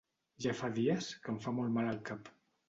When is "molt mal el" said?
1.59-2.01